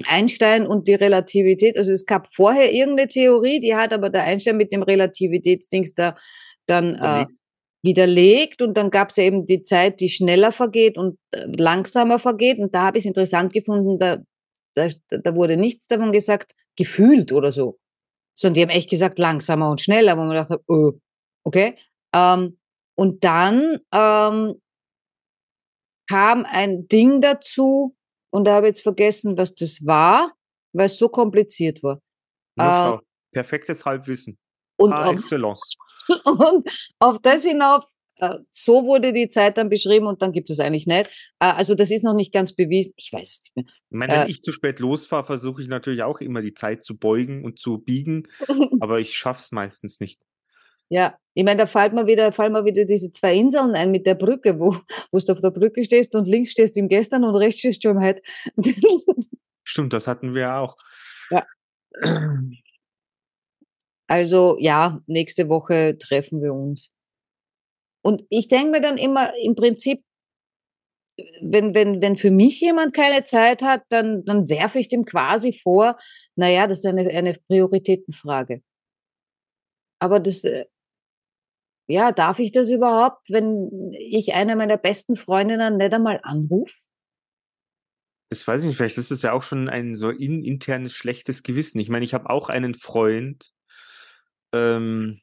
[0.05, 1.77] Einstein und die Relativität.
[1.77, 6.17] Also es gab vorher irgendeine Theorie, die hat aber der Einstein mit dem Relativitätsdings da
[6.67, 7.27] dann äh,
[7.85, 8.63] Widerlegt.
[8.63, 12.59] und dann gab es ja eben die Zeit, die schneller vergeht und äh, langsamer vergeht
[12.59, 14.19] und da habe ich es interessant gefunden, da,
[14.77, 17.79] da, da wurde nichts davon gesagt, gefühlt oder so,
[18.39, 20.93] sondern die haben echt gesagt langsamer und schneller, wo man dachte, äh,
[21.45, 21.75] okay.
[22.15, 22.59] Ähm,
[22.95, 24.61] und dann ähm,
[26.09, 27.97] kam ein Ding dazu
[28.33, 30.33] und da habe ich jetzt vergessen, was das war,
[30.73, 32.01] weil es so kompliziert war.
[32.57, 32.99] Na, Äh.
[33.33, 34.39] Perfektes Halbwissen.
[34.77, 35.77] Und Par auf, excellence.
[36.25, 36.69] und
[36.99, 37.85] auf das hinauf,
[38.19, 41.09] äh, so wurde die Zeit dann beschrieben und dann gibt es eigentlich nicht.
[41.41, 42.93] Äh, also das ist noch nicht ganz bewiesen.
[42.97, 46.03] Ich weiß es nicht Ich meine, wenn Äh, ich zu spät losfahre, versuche ich natürlich
[46.03, 48.49] auch immer die Zeit zu beugen und zu biegen, mehr.
[48.81, 50.21] aber ich schaff's meistens nicht.
[50.93, 54.07] Ja, ich meine, da fällt mir wieder, fallen mir wieder diese zwei Inseln ein mit
[54.07, 54.77] der Brücke, wo,
[55.11, 57.83] wo du auf der Brücke stehst und links stehst du im Gestern und rechts stehst
[57.83, 58.21] du im Heute.
[59.65, 60.77] Stimmt, das hatten wir auch.
[61.31, 61.47] Ja.
[64.07, 66.93] Also ja, nächste Woche treffen wir uns.
[68.05, 70.05] Und ich denke mir dann immer, im Prinzip,
[71.41, 75.55] wenn, wenn, wenn für mich jemand keine Zeit hat, dann, dann werfe ich dem quasi
[75.55, 75.97] vor,
[76.37, 78.63] naja, das ist eine, eine Prioritätenfrage.
[79.99, 80.67] Aber das, äh,
[81.87, 86.75] ja, darf ich das überhaupt, wenn ich eine meiner besten Freundinnen nicht einmal anrufe?
[88.31, 91.43] Das weiß ich nicht, vielleicht ist es ja auch schon ein so in, internes schlechtes
[91.43, 91.81] Gewissen.
[91.81, 93.53] Ich meine, ich habe auch einen Freund,
[94.55, 95.21] ähm,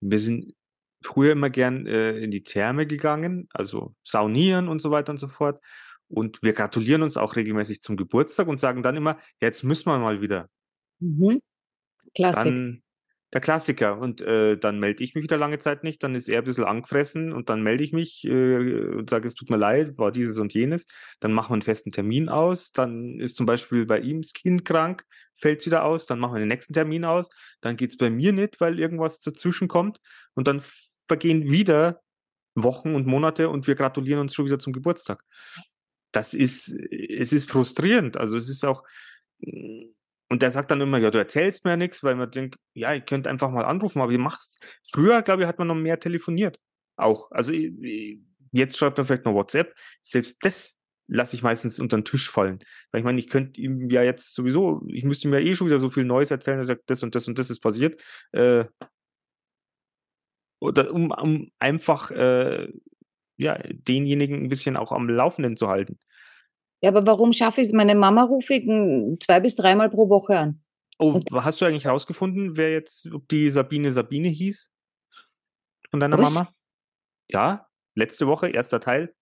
[0.00, 0.54] wir sind
[1.02, 5.28] früher immer gern äh, in die Therme gegangen, also saunieren und so weiter und so
[5.28, 5.60] fort.
[6.08, 9.98] Und wir gratulieren uns auch regelmäßig zum Geburtstag und sagen dann immer, jetzt müssen wir
[9.98, 10.48] mal wieder.
[11.00, 11.40] Mhm.
[12.14, 12.44] Klassik.
[12.44, 12.82] Dann
[13.32, 13.98] der Klassiker.
[13.98, 16.64] Und äh, dann melde ich mich wieder lange Zeit nicht, dann ist er ein bisschen
[16.64, 20.38] angefressen und dann melde ich mich äh, und sage, es tut mir leid, war dieses
[20.38, 20.86] und jenes.
[21.20, 22.72] Dann machen wir einen festen Termin aus.
[22.72, 26.06] Dann ist zum Beispiel bei ihm das Kind krank, fällt wieder aus.
[26.06, 27.28] Dann machen wir den nächsten Termin aus.
[27.60, 30.00] Dann geht's bei mir nicht, weil irgendwas dazwischen kommt.
[30.34, 30.62] Und dann
[31.06, 32.00] vergehen wieder
[32.54, 35.22] Wochen und Monate und wir gratulieren uns schon wieder zum Geburtstag.
[36.12, 38.16] Das ist, es ist frustrierend.
[38.16, 38.82] Also es ist auch,
[40.28, 42.92] und der sagt dann immer, ja, du erzählst mir ja nichts, weil man denkt, ja,
[42.92, 44.60] ihr könnt einfach mal anrufen, aber ihr macht's.
[44.90, 46.58] Früher, glaube ich, hat man noch mehr telefoniert.
[46.96, 47.30] Auch.
[47.30, 47.52] Also
[48.52, 49.74] jetzt schreibt man vielleicht noch WhatsApp.
[50.02, 52.58] Selbst das lasse ich meistens unter den Tisch fallen.
[52.90, 55.66] Weil ich meine, ich könnte ihm ja jetzt sowieso, ich müsste ihm ja eh schon
[55.66, 58.02] wieder so viel Neues erzählen, er sagt, das und das und das ist passiert.
[58.32, 58.66] Äh,
[60.60, 62.68] oder um, um einfach äh,
[63.36, 65.98] ja, denjenigen ein bisschen auch am Laufenden zu halten.
[66.80, 67.72] Ja, aber warum schaffe ich es?
[67.72, 70.62] Meine Mama rufe ich mm, zwei bis dreimal pro Woche an.
[70.98, 74.70] Oh, Und- hast du eigentlich herausgefunden, wer jetzt, ob die Sabine Sabine hieß?
[75.90, 76.32] Von deiner Was?
[76.34, 76.48] Mama?
[77.30, 79.14] Ja, letzte Woche, erster Teil,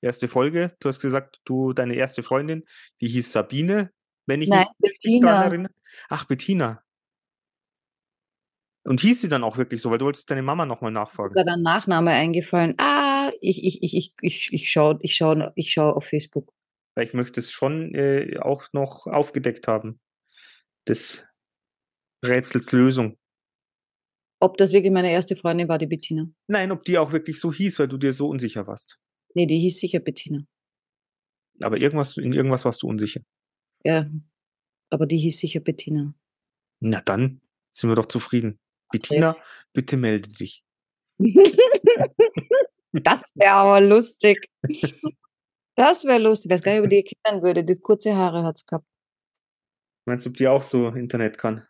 [0.00, 0.76] erste Folge.
[0.80, 2.64] Du hast gesagt, du, deine erste Freundin,
[3.00, 3.90] die hieß Sabine,
[4.26, 5.44] wenn ich Nein, mich Bettina.
[5.44, 5.72] erinnere.
[6.08, 6.82] Ach, Bettina.
[8.86, 11.30] Und hieß sie dann auch wirklich so, weil du wolltest deine Mama nochmal nachfragen.
[11.30, 12.74] Sogar der Nachname eingefallen.
[12.78, 16.53] Ah, ich, ich, ich, ich, ich, ich schaue ich schau, ich schau auf Facebook.
[16.94, 20.00] Weil ich möchte es schon äh, auch noch aufgedeckt haben.
[20.86, 21.24] Des
[22.24, 23.18] Rätsels Lösung.
[24.40, 26.28] Ob das wirklich meine erste Freundin war, die Bettina.
[26.48, 28.98] Nein, ob die auch wirklich so hieß, weil du dir so unsicher warst.
[29.34, 30.44] Nee, die hieß sicher Bettina.
[31.60, 33.20] Aber irgendwas, in irgendwas warst du unsicher.
[33.84, 34.08] Ja.
[34.90, 36.14] Aber die hieß sicher Bettina.
[36.80, 38.58] Na dann sind wir doch zufrieden.
[38.90, 39.36] Bettina,
[39.72, 40.62] bitte melde dich.
[42.92, 44.48] das wäre aber lustig.
[45.76, 46.50] Das wäre lustig.
[46.50, 47.64] Ich weiß gar nicht, ob die kennen würde.
[47.64, 48.86] Die kurze Haare hat es gehabt.
[50.06, 51.66] Meinst du, ob die auch so Internet kann?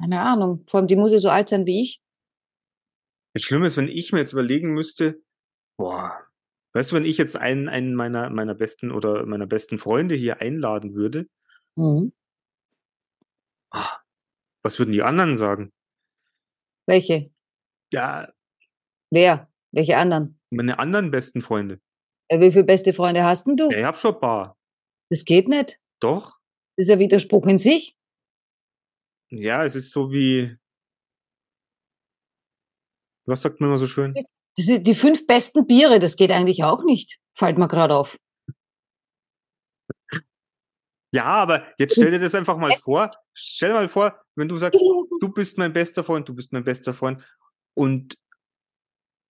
[0.00, 0.64] Keine Ahnung.
[0.68, 2.02] Vor allem, die muss ja so alt sein wie ich.
[3.34, 5.22] Das Schlimme ist, wenn ich mir jetzt überlegen müsste,
[5.76, 6.18] boah,
[6.72, 10.40] weißt du, wenn ich jetzt einen, einen meiner, meiner besten oder meiner besten Freunde hier
[10.40, 11.28] einladen würde,
[11.76, 12.12] Mhm.
[13.70, 13.98] ah,
[14.64, 15.72] was würden die anderen sagen?
[16.86, 17.30] Welche?
[17.92, 18.28] Ja,
[19.10, 19.48] Wer?
[19.70, 20.40] Welche anderen?
[20.50, 21.80] meine anderen besten Freunde.
[22.30, 23.70] Äh, Wie viele beste Freunde hast denn du?
[23.70, 24.56] Ja, ich hab schon ein paar.
[25.10, 25.78] Das geht nicht.
[26.00, 26.38] Doch.
[26.76, 27.96] Das ist ja Widerspruch in sich.
[29.30, 30.56] Ja, es ist so wie,
[33.26, 34.14] was sagt man immer so schön?
[34.14, 37.18] Das sind die fünf besten Biere, das geht eigentlich auch nicht.
[37.36, 38.16] Fällt mir gerade auf.
[41.12, 43.08] Ja, aber jetzt stell dir das einfach mal vor.
[43.34, 46.64] Stell dir mal vor, wenn du sagst, du bist mein bester Freund, du bist mein
[46.64, 47.24] bester Freund
[47.74, 48.14] und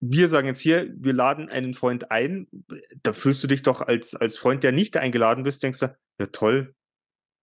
[0.01, 2.47] wir sagen jetzt hier, wir laden einen Freund ein,
[3.03, 6.27] da fühlst du dich doch als, als Freund, der nicht eingeladen bist, denkst du, ja
[6.27, 6.75] toll,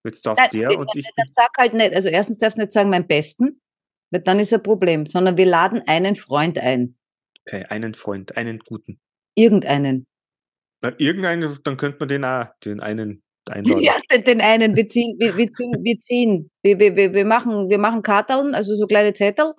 [0.04, 1.08] jetzt darf Nein, der und ich.
[1.16, 3.62] Dann sag halt nicht, also erstens darfst du nicht sagen, mein Besten,
[4.12, 6.98] weil dann ist ein Problem, sondern wir laden einen Freund ein.
[7.46, 9.00] Okay, einen Freund, einen guten.
[9.36, 10.08] Irgendeinen.
[10.82, 13.82] Na, irgendeinen, dann könnte man den auch, den einen einladen.
[13.84, 14.76] Ja, den, den einen.
[14.76, 16.52] Wir ziehen, wir, wir ziehen, wir ziehen.
[16.64, 19.54] Wir, wir, wir, wir machen, wir machen Karteln, also so kleine Zettel,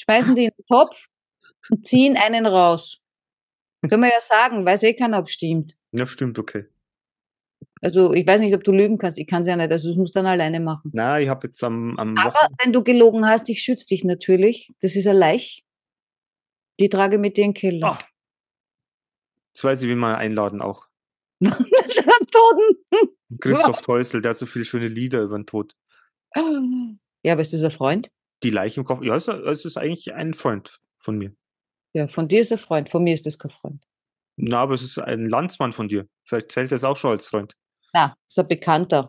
[0.00, 1.08] schmeißen die in den Topf
[1.70, 3.02] und ziehen einen raus.
[3.88, 5.76] Können wir ja sagen, weiß eh keiner, ob stimmt.
[5.92, 6.66] Ja, stimmt, okay.
[7.82, 9.18] Also ich weiß nicht, ob du lügen kannst.
[9.18, 9.70] Ich kann es ja nicht.
[9.70, 10.90] Also ich muss dann alleine machen.
[10.94, 14.02] Na, ich habe jetzt am, am Aber Wochen- wenn du gelogen hast, ich schütze dich
[14.02, 14.74] natürlich.
[14.80, 15.64] Das ist ein Leich.
[16.80, 17.86] Die trage mit dir in den Keller.
[17.92, 17.98] Ah.
[19.54, 20.86] Jetzt weiß ich, wie man einladen auch.
[21.40, 22.76] Toten.
[23.40, 25.74] Christoph Teusel, der hat so viele schöne Lieder über den Tod.
[26.34, 28.10] Ja, aber ist das ein Freund?
[28.42, 29.02] Die Leiche im Kopf.
[29.02, 31.34] Ja, es ist, es ist eigentlich ein Freund von mir.
[31.96, 32.90] Ja, von dir ist er Freund.
[32.90, 33.82] Von mir ist das kein Freund.
[34.36, 36.06] Na, aber es ist ein Landsmann von dir.
[36.24, 37.54] Vielleicht zählt es auch schon als Freund.
[37.94, 39.08] Na, ist ein Bekannter.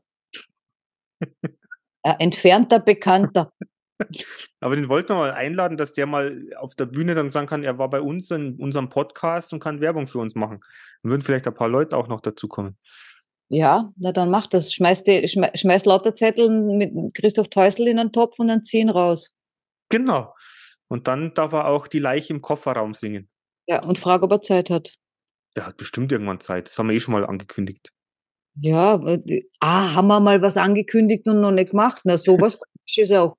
[2.04, 3.52] ein entfernter Bekannter.
[4.62, 7.64] Aber den wollten wir mal einladen, dass der mal auf der Bühne dann sagen kann,
[7.64, 10.60] er war bei uns in unserem Podcast und kann Werbung für uns machen.
[11.02, 12.78] Dann würden vielleicht ein paar Leute auch noch dazukommen.
[13.50, 14.72] Ja, na dann mach das.
[14.72, 18.90] Schmeiß, die, schmeiß, schmeiß lauter Zettel mit Christoph Teusel in einen Topf und dann ziehen
[18.90, 19.34] raus.
[19.90, 20.34] Genau.
[20.90, 23.30] Und dann darf er auch die Leiche im Kofferraum singen.
[23.68, 24.96] Ja, und frag, ob er Zeit hat.
[25.56, 26.68] Der hat bestimmt irgendwann Zeit.
[26.68, 27.92] Das haben wir eh schon mal angekündigt.
[28.60, 32.02] Ja, äh, ah, haben wir mal was angekündigt und noch nicht gemacht.
[32.06, 32.58] Na, sowas
[32.96, 33.38] ist auch.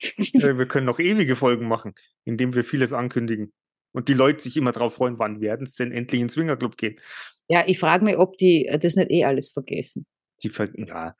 [0.34, 1.92] Wir können noch ewige Folgen machen,
[2.24, 3.52] indem wir vieles ankündigen.
[3.92, 7.00] Und die Leute sich immer drauf freuen, wann werden es denn endlich ins Swingerclub gehen.
[7.48, 10.06] Ja, ich frage mich, ob die äh, das nicht eh alles vergessen.
[10.42, 11.16] Die ver ja.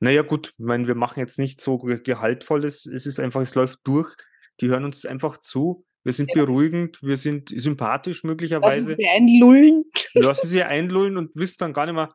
[0.00, 2.86] Naja, gut, ich meine, wir machen jetzt nicht so ge- gehaltvolles.
[2.86, 4.14] Es ist einfach, es läuft durch.
[4.60, 5.84] Die hören uns einfach zu.
[6.04, 8.94] Wir sind beruhigend, wir sind sympathisch Lassen möglicherweise.
[8.94, 9.84] Sie einlullen.
[10.12, 12.14] Lassen sie einlullen und wissen dann gar nicht mehr,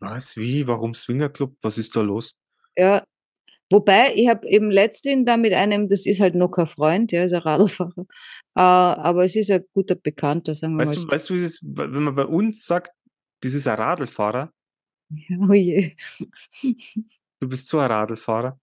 [0.00, 2.34] was, wie, warum Swingerclub, was ist da los?
[2.76, 3.04] Ja.
[3.70, 7.24] Wobei, ich habe eben letztens da mit einem, das ist halt noch kein Freund, ja,
[7.24, 8.06] ist ein Radlfahrer,
[8.54, 11.04] äh, aber es ist ein guter Bekannter, sagen wir Weißt mal.
[11.04, 12.92] du, weißt du, ist, wenn man bei uns sagt,
[13.40, 14.52] das ist ein Radlfahrer.
[15.48, 15.94] Oh je.
[17.40, 18.58] du bist so ein Radlfahrer.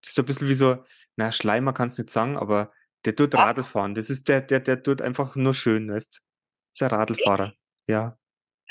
[0.00, 0.84] Das ist so ein bisschen wie so,
[1.16, 2.72] na, Schleimer kannst du nicht sagen, aber
[3.04, 3.44] der tut Ah.
[3.46, 3.94] Radl fahren.
[3.94, 6.18] Das ist der, der, der tut einfach nur schön, weißt du?
[6.18, 7.54] Das ist ein Radlfahrer.
[7.88, 8.18] Ja,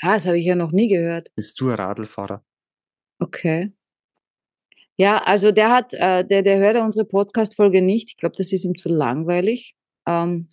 [0.04, 1.28] Ah, das habe ich ja noch nie gehört.
[1.36, 2.44] bist du ein Radlfahrer.
[3.20, 3.72] Okay.
[4.96, 8.10] Ja, also der hat, äh, der, der hört ja unsere Podcast-Folge nicht.
[8.10, 9.74] Ich glaube, das ist ihm zu langweilig.
[10.08, 10.48] Ähm,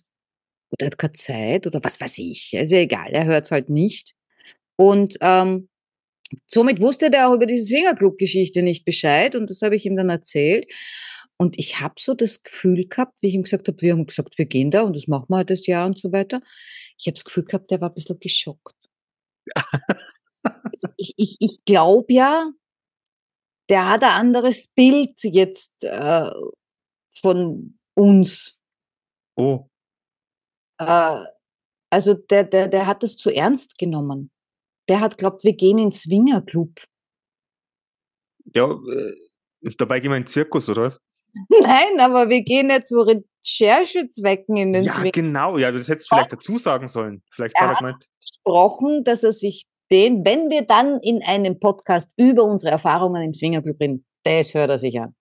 [0.70, 2.54] oder er hat keine Zeit oder was weiß ich.
[2.54, 4.14] Ist ja egal, er hört es halt nicht.
[4.76, 5.68] Und ähm,
[6.46, 10.10] somit wusste der auch über diese Swingerclub-Geschichte nicht Bescheid und das habe ich ihm dann
[10.10, 10.66] erzählt.
[11.40, 14.36] Und ich habe so das Gefühl gehabt, wie ich ihm gesagt habe, wir haben gesagt,
[14.36, 16.42] wir gehen da und das machen wir halt das Jahr und so weiter.
[16.98, 18.76] Ich habe das Gefühl gehabt, der war ein bisschen geschockt.
[20.96, 22.50] Ich ich, ich glaube ja,
[23.68, 26.30] der hat ein anderes Bild jetzt äh,
[27.20, 28.58] von uns.
[29.36, 29.66] Oh,
[30.78, 31.24] Äh,
[31.90, 34.30] also der, der, der hat das zu ernst genommen.
[34.88, 36.82] Der hat glaubt, wir gehen in Swingerclub.
[38.54, 41.00] ja, äh, dabei gehen wir in den Zirkus, oder was?
[41.62, 45.12] Nein, aber wir gehen ja zu Recherchezwecken in den Ja, Swingerclub.
[45.24, 45.58] genau.
[45.58, 47.22] Ja, das hättest du vielleicht dazu sagen sollen.
[47.30, 47.62] Vielleicht Ja.
[47.68, 52.44] hat er gemeint, gesprochen, dass er sich den, wenn wir dann in einem Podcast über
[52.44, 55.14] unsere Erfahrungen im Swingerclub reden, das hört er sich an.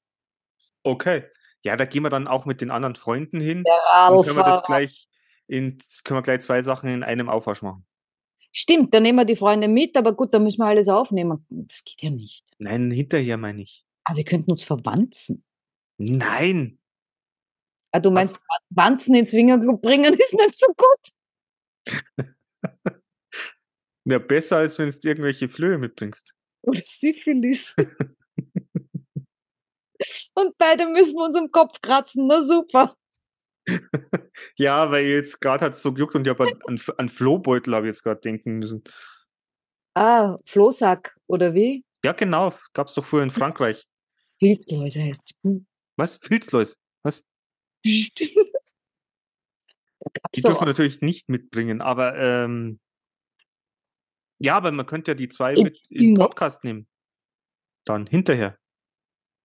[0.83, 1.23] okay.
[1.61, 3.65] Ja, da gehen wir dann auch mit den anderen Freunden hin.
[3.65, 3.73] Der
[4.07, 5.09] Dann können wir das gleich
[5.45, 7.85] in, können wir gleich zwei Sachen in einem Aufwasch machen.
[8.53, 11.45] Stimmt, dann nehmen wir die Freunde mit, aber gut, dann müssen wir alles aufnehmen.
[11.49, 12.45] Das geht ja nicht.
[12.59, 13.83] Nein, hinterher meine ich.
[14.05, 15.43] Aber wir könnten uns verwanzen.
[15.99, 16.79] Nein.
[17.91, 21.13] Ah, du meinst, Wanzen ins Swingerclub bringen ist nicht so gut?
[24.05, 26.33] Ja, besser als wenn du irgendwelche Flöhe mitbringst.
[26.61, 27.75] Oder Syphilis.
[30.35, 32.25] Und beide müssen wir uns im Kopf kratzen.
[32.27, 32.95] Na super.
[34.55, 37.75] ja, weil jetzt gerade hat es so gejuckt und ich habe an, an, an Flohbeutel
[37.75, 38.83] habe ich jetzt gerade denken müssen.
[39.93, 41.83] Ah, Flohsack, oder wie?
[42.03, 42.53] Ja, genau.
[42.73, 43.85] Gab es doch früher in Frankreich.
[44.39, 45.33] Pilzläuse heißt.
[45.43, 45.67] Hm.
[45.99, 46.17] Was?
[46.19, 46.75] Pilzläuse?
[47.03, 47.25] Was?
[47.85, 48.11] Die
[50.41, 52.79] dürfen wir natürlich nicht mitbringen, aber ähm,
[54.41, 56.15] ja, aber man könnte ja die zwei Ich- mit in den.
[56.15, 56.87] Podcast nehmen.
[57.85, 58.57] Dann hinterher.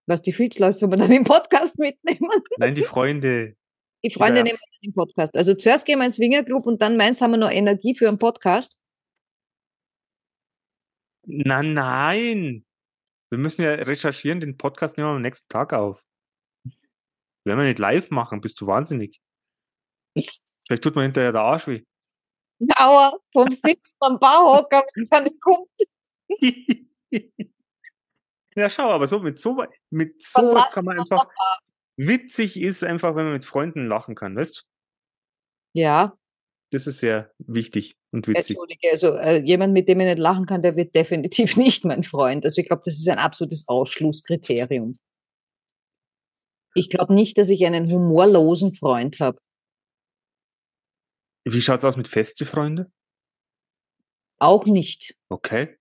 [0.06, 2.30] Was die Filzläuse soll man dann im Podcast mitnehmen?
[2.58, 3.56] Nein, die Freunde.
[4.04, 4.44] Die Freunde Ja.
[4.44, 5.36] nehmen wir dann im Podcast.
[5.36, 8.06] Also zuerst gehen wir ins Swingerclub und dann meinst du, haben wir noch Energie für
[8.06, 8.78] einen Podcast?
[11.26, 12.64] Na, nein.
[13.30, 16.00] Wir müssen ja recherchieren, den Podcast nehmen wir am nächsten Tag auf.
[17.44, 19.20] Werden wir nicht live machen, bist du wahnsinnig.
[20.66, 21.84] Vielleicht tut mir hinterher der Arsch weh.
[22.76, 25.68] Aua, vom Sitz am Bauhocker, wenn man nicht kommt.
[28.56, 31.26] ja, schau, aber so mit so mit sowas kann man einfach
[31.96, 34.56] witzig ist einfach, wenn man mit Freunden lachen kann, weißt?
[34.56, 34.62] du?
[35.80, 36.16] Ja,
[36.70, 38.56] Das ist sehr wichtig und witzig.
[38.56, 42.04] Entschuldige, also äh, jemand, mit dem ich nicht lachen kann, der wird definitiv nicht mein
[42.04, 42.44] Freund.
[42.44, 44.96] Also ich glaube, das ist ein absolutes Ausschlusskriterium.
[46.74, 49.38] Ich glaube nicht, dass ich einen humorlosen Freund habe.
[51.44, 52.90] Wie schaut's aus mit feste Freunde?
[54.38, 55.16] Auch nicht.
[55.28, 55.78] Okay.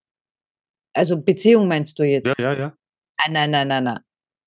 [0.94, 2.28] Also Beziehung meinst du jetzt?
[2.28, 2.78] Ja, ja, ja.
[3.26, 4.00] Nein, nein, nein, nein, nein.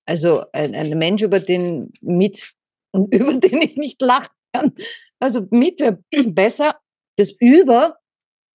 [0.05, 2.53] Also ein, ein Mensch, über den mit
[2.91, 4.73] und über den ich nicht lachen kann.
[5.19, 6.79] Also mit wäre besser.
[7.17, 7.97] Das über,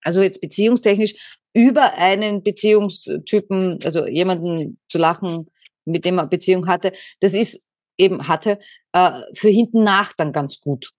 [0.03, 1.15] also jetzt beziehungstechnisch,
[1.53, 5.51] über einen Beziehungstypen, also jemanden zu lachen,
[5.85, 7.67] mit dem man Beziehung hatte, das ist
[7.99, 8.59] eben hatte,
[8.93, 10.93] äh, für hinten nach dann ganz gut.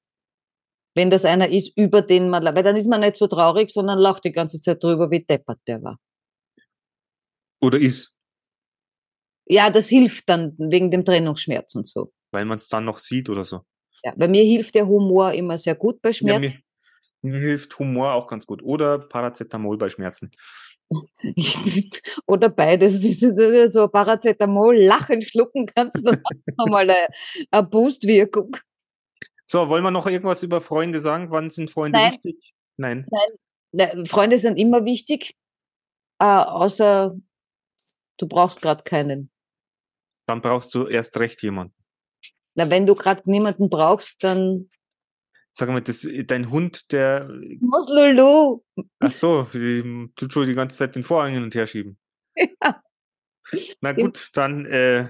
[0.96, 3.98] Wenn das einer ist, über den man, weil dann ist man nicht so traurig, sondern
[3.98, 6.00] lacht die ganze Zeit drüber, wie deppert der war.
[7.62, 8.16] Oder ist,
[9.46, 12.12] Ja, das hilft dann wegen dem Trennungsschmerz und so.
[12.32, 13.62] weil man es dann noch sieht oder so.
[14.04, 16.64] Ja, bei mir hilft der Humor immer sehr gut bei Ja, Schmerzen.
[17.22, 18.62] mir, mir hilft Humor auch ganz gut.
[18.64, 20.32] Oder Paracetamol bei Schmerzen.
[22.28, 23.02] Oder beides.
[23.74, 27.08] So Paracetamol, lachen, schlucken kannst, dann hast du nochmal eine,
[27.52, 28.58] eine Boostwirkung.
[29.46, 31.30] So, wollen wir noch irgendwas über Freunde sagen?
[31.30, 32.14] Wann sind Freunde Nein.
[32.14, 32.54] wichtig?
[32.78, 33.06] Nein.
[33.72, 35.36] Na, Freunde sind immer wichtig,
[36.20, 37.16] äh, außer
[38.18, 39.32] du brauchst gerade keinen.
[40.28, 41.76] Dann brauchst du erst recht jemanden.
[42.56, 44.70] Na, wenn du gerade niemanden brauchst, dann
[45.56, 48.64] Sag mal, das, dein Hund, der, muss Lulu.
[49.00, 51.98] ach so, die, tut schon die ganze Zeit den Vorhang hin und her schieben.
[52.36, 52.82] Ja.
[53.82, 55.10] Na gut, dann äh,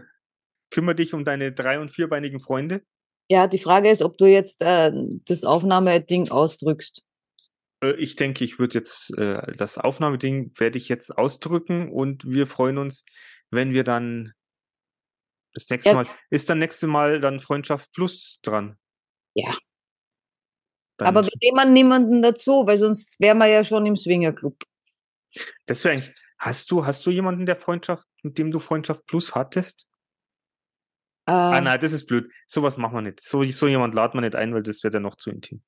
[0.70, 2.84] kümmere dich um deine drei- und vierbeinigen Freunde.
[3.30, 4.92] Ja, die Frage ist, ob du jetzt äh,
[5.26, 7.04] das Aufnahmeding ausdrückst.
[7.82, 12.48] Äh, Ich denke, ich würde jetzt äh, das Aufnahmeding werde ich jetzt ausdrücken und wir
[12.48, 13.06] freuen uns,
[13.50, 14.34] wenn wir dann
[15.54, 15.96] das nächste Ja.
[15.96, 18.78] Mal ist dann nächste Mal dann Freundschaft Plus dran.
[19.36, 19.56] Ja.
[20.98, 24.56] Aber wir nehmen niemanden dazu, weil sonst wären wir ja schon im Swingerclub.
[25.66, 26.16] das wäre eigentlich.
[26.38, 29.88] Hast du hast du jemanden der Freundschaft, mit dem du Freundschaft Plus hattest?
[31.26, 32.30] Äh, Ah nein, das ist blöd.
[32.48, 33.22] Sowas machen wir nicht.
[33.22, 35.64] So, so jemand laden wir nicht ein, weil das wäre dann noch zu intim.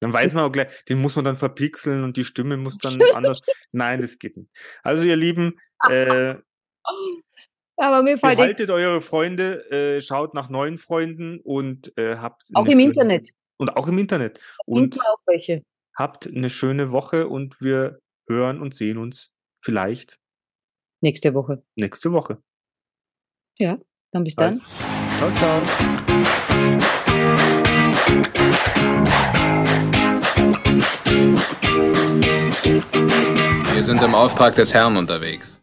[0.00, 3.00] Dann weiß man auch gleich, den muss man dann verpixeln und die Stimme muss dann
[3.14, 3.40] anders.
[3.72, 4.50] Nein, das geht nicht.
[4.82, 6.34] Also ihr Lieben, äh,
[7.82, 12.44] aber mir fällt eh- behaltet eure Freunde, äh, schaut nach neuen Freunden und äh, habt
[12.54, 13.30] auch im schöne- Internet.
[13.58, 15.62] und auch im Internet und auch welche.
[15.96, 19.32] habt eine schöne Woche und wir hören und sehen uns
[19.64, 20.18] vielleicht
[21.00, 21.62] Nächste Woche.
[21.74, 22.38] nächste Woche.
[23.58, 23.76] Ja,
[24.12, 24.60] dann bis dann.
[25.20, 26.72] Also, ciao, ciao.
[33.74, 35.60] Wir sind im Auftrag des Herrn unterwegs.